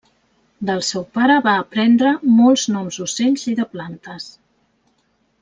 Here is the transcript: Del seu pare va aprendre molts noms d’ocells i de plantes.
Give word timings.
Del 0.69 0.79
seu 0.87 1.03
pare 1.17 1.35
va 1.47 1.53
aprendre 1.63 2.13
molts 2.39 2.65
noms 2.77 2.99
d’ocells 3.03 3.45
i 3.53 3.55
de 3.61 3.67
plantes. 3.77 4.27